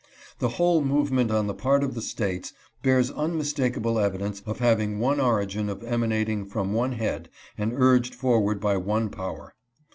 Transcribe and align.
The 0.39 0.49
whole 0.49 0.81
movement 0.83 1.29
on 1.29 1.45
the 1.45 1.53
part 1.53 1.83
of 1.83 1.93
the 1.93 2.01
States 2.01 2.53
bears 2.81 3.11
unmistakable 3.11 3.99
evidence 3.99 4.41
of 4.47 4.57
having 4.57 4.97
one 4.97 5.19
origin, 5.19 5.69
of 5.69 5.83
emanating 5.83 6.43
from 6.43 6.73
one 6.73 6.93
head, 6.93 7.29
and 7.55 7.71
urged 7.75 8.15
forward 8.15 8.59
by 8.59 8.77
one 8.77 9.09
power. 9.11 9.53